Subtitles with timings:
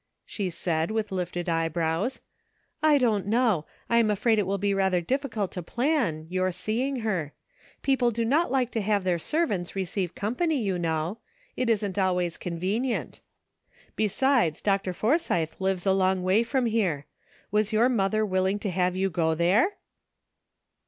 [0.25, 2.21] she said, with lifted eyebrows;
[2.81, 7.01] "I don't know; I am afraid it will be rather difficult to plan— your seeing
[7.01, 7.33] her.
[7.83, 11.19] People do not like to have their servants receive company, you know.
[11.55, 13.19] It isn't always convenient.
[13.95, 14.91] Besides, Dr.
[14.91, 15.19] For ENTERTAINING
[15.49, 15.57] COMPANY.
[15.57, 17.05] 275 sytlie lives a long way from here.
[17.51, 19.77] Was your mother willing to have you go there